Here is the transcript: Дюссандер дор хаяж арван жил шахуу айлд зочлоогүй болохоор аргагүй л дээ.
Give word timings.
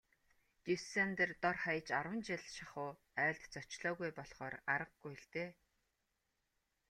Дюссандер 0.63 1.29
дор 1.43 1.55
хаяж 1.63 1.87
арван 1.99 2.21
жил 2.27 2.43
шахуу 2.55 2.91
айлд 3.25 3.43
зочлоогүй 3.53 4.09
болохоор 4.17 4.55
аргагүй 4.73 5.15
л 5.21 5.25
дээ. 5.33 5.49